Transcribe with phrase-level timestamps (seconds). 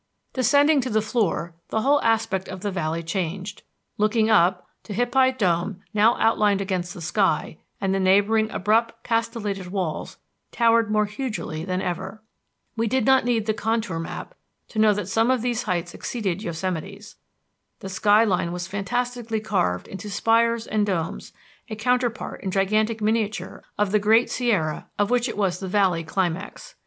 [0.33, 3.61] Descending to the floor, the whole aspect of the valley changed.
[3.99, 10.17] Looking up, Tehipite Dome, now outlined against the sky, and the neighboring abrupt castellated walls,
[10.51, 12.23] towered more hugely than ever.
[12.75, 14.33] We did not need the contour map
[14.69, 17.17] to know that some of these heights exceeded Yosemite's.
[17.81, 21.31] The sky line was fantastically carved into spires and domes,
[21.69, 26.03] a counterpart in gigantic miniature of the Great Sierra of which it was the valley
[26.03, 26.73] climax.